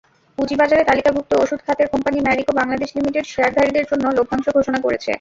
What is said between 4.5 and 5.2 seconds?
ঘোষণা করেছে।